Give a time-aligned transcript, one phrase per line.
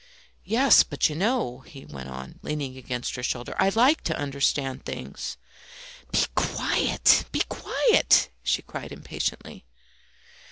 [0.45, 4.83] "Yes, but you know," he went on, leaning against her shoulder, "I like to understand
[4.83, 5.37] things."
[6.11, 7.25] "Be quiet!
[7.31, 9.63] be quiet!" she cried impatiently.